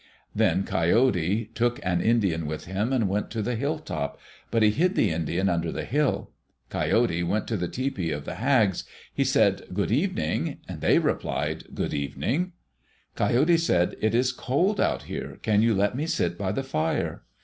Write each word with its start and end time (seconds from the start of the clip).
Then 0.33 0.63
Coyote 0.63 1.51
took 1.53 1.79
an 1.85 2.01
Indian 2.01 2.47
with 2.47 2.65
him 2.65 2.91
and 2.91 3.07
went 3.07 3.29
to 3.29 3.43
the 3.43 3.53
hill 3.53 3.77
top, 3.77 4.19
but 4.49 4.63
he 4.63 4.71
hid 4.71 4.95
the 4.95 5.11
Indian 5.11 5.47
under 5.47 5.71
the 5.71 5.85
hill. 5.85 6.31
Coyote 6.71 7.21
went 7.21 7.47
to 7.49 7.55
the 7.55 7.67
tepee 7.67 8.09
of 8.11 8.25
the 8.25 8.33
hags. 8.33 8.83
He 9.13 9.23
said, 9.23 9.61
"Good 9.73 9.91
evening." 9.91 10.57
They 10.67 10.97
replied, 10.97 11.75
"Good 11.75 11.93
evening." 11.93 12.53
Coyote 13.15 13.57
said, 13.59 13.95
"It 14.01 14.15
is 14.15 14.31
cold 14.31 14.81
out 14.81 15.03
here. 15.03 15.37
Can 15.43 15.61
you 15.61 15.75
let 15.75 15.95
me 15.95 16.07
sit 16.07 16.35
by 16.35 16.51
the 16.51 16.63
fire?" 16.63 17.21